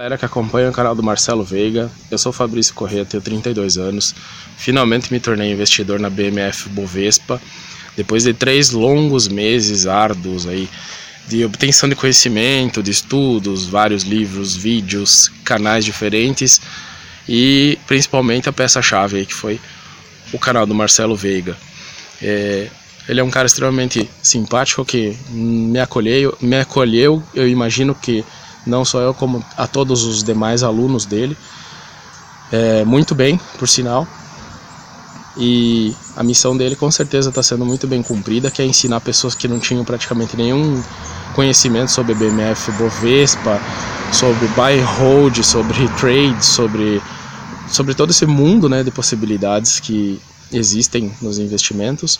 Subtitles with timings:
[0.00, 4.14] Galera que acompanha o canal do Marcelo Veiga, eu sou Fabrício Corrêa, tenho 32 anos.
[4.56, 7.42] Finalmente me tornei investidor na BMF Bovespa,
[7.96, 10.68] depois de três longos meses árduos aí
[11.26, 16.60] de obtenção de conhecimento, de estudos, vários livros, vídeos, canais diferentes
[17.28, 19.60] e principalmente a peça-chave que foi
[20.32, 21.56] o canal do Marcelo Veiga.
[22.22, 22.68] É,
[23.08, 28.24] ele é um cara extremamente simpático que me acolheu, me acolheu, eu imagino que
[28.68, 31.36] não só eu, como a todos os demais alunos dele.
[32.52, 34.06] É, muito bem, por sinal.
[35.36, 39.34] E a missão dele com certeza está sendo muito bem cumprida, que é ensinar pessoas
[39.34, 40.82] que não tinham praticamente nenhum
[41.34, 43.60] conhecimento sobre BMF Bovespa,
[44.12, 47.00] sobre buy hold, sobre trade, sobre,
[47.68, 50.20] sobre todo esse mundo né, de possibilidades que
[50.52, 52.18] existem nos investimentos.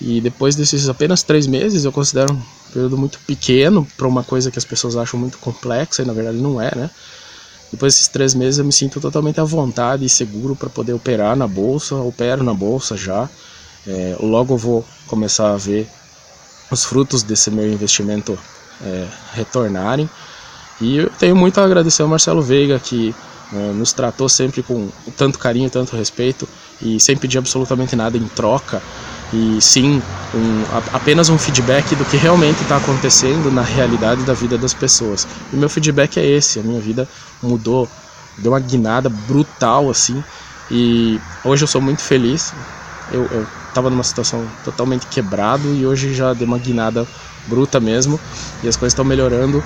[0.00, 2.36] E depois desses apenas três meses, eu considero
[2.72, 6.38] período muito pequeno para uma coisa que as pessoas acham muito complexa e na verdade
[6.38, 6.90] não é, né?
[7.70, 11.36] Depois desses três meses eu me sinto totalmente à vontade e seguro para poder operar
[11.36, 13.28] na bolsa, opero na bolsa já.
[13.86, 15.88] É, logo vou começar a ver
[16.70, 18.38] os frutos desse meu investimento
[18.82, 20.08] é, retornarem.
[20.80, 23.14] E eu tenho muito a agradecer ao Marcelo Veiga que
[23.52, 26.48] é, nos tratou sempre com tanto carinho, tanto respeito
[26.82, 28.82] e sem pedir absolutamente nada em troca
[29.32, 30.02] e sim
[30.34, 35.26] um, apenas um feedback do que realmente está acontecendo na realidade da vida das pessoas.
[35.52, 37.08] E meu feedback é esse: a minha vida
[37.42, 37.88] mudou,
[38.38, 40.22] deu uma guinada brutal assim,
[40.70, 42.52] e hoje eu sou muito feliz.
[43.12, 47.06] Eu, eu tava numa situação totalmente quebrado e hoje já deu uma guinada
[47.46, 48.18] bruta mesmo,
[48.62, 49.62] e as coisas estão melhorando.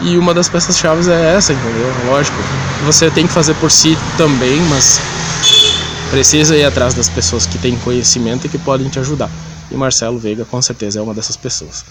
[0.00, 1.92] E uma das peças-chave é essa, entendeu?
[2.06, 2.36] Lógico,
[2.86, 5.00] você tem que fazer por si também, mas
[6.10, 9.30] precisa ir atrás das pessoas que têm conhecimento e que podem te ajudar.
[9.70, 11.84] E Marcelo Veiga com certeza é uma dessas pessoas.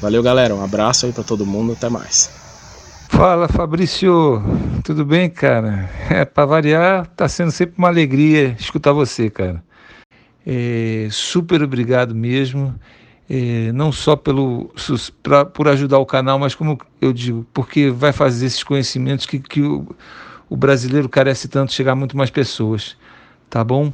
[0.00, 0.54] Valeu, galera.
[0.54, 1.72] Um abraço aí para todo mundo.
[1.72, 2.30] Até mais.
[3.08, 4.42] Fala, Fabrício.
[4.82, 5.90] Tudo bem, cara?
[6.08, 9.62] É, para variar, tá sendo sempre uma alegria escutar você, cara.
[10.46, 12.74] É, super obrigado mesmo.
[13.28, 14.72] É, não só pelo
[15.22, 19.38] pra, por ajudar o canal, mas como eu digo, porque vai fazer esses conhecimentos que,
[19.38, 19.86] que o,
[20.50, 22.96] o brasileiro carece tanto chegar a muito mais pessoas
[23.50, 23.92] tá bom?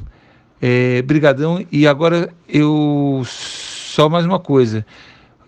[0.61, 1.65] É, brigadão.
[1.71, 4.85] E agora eu só mais uma coisa.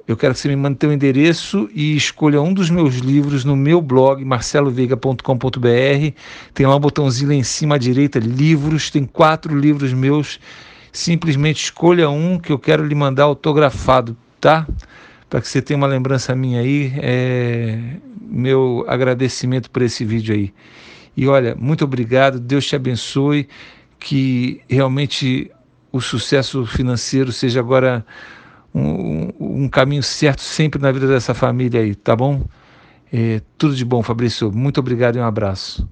[0.07, 3.55] Eu quero que você me mande teu endereço e escolha um dos meus livros no
[3.55, 6.15] meu blog marceloveiga.com.br.
[6.51, 8.89] Tem lá um botãozinho lá em cima à direita, livros.
[8.89, 10.39] Tem quatro livros meus.
[10.91, 14.67] Simplesmente escolha um que eu quero lhe mandar autografado, tá?
[15.29, 16.91] Para que você tenha uma lembrança minha aí.
[16.97, 17.79] É...
[18.19, 20.51] Meu agradecimento por esse vídeo aí.
[21.19, 22.39] E olha, muito obrigado.
[22.39, 23.45] Deus te abençoe
[23.99, 25.51] que realmente
[25.91, 28.05] o sucesso financeiro seja agora
[28.73, 32.45] um, um, caminho certo sempre na vida dessa família aí, tá bom?
[33.11, 34.49] É, tudo de bom, Fabrício.
[34.49, 35.85] Muito obrigado e um abraço.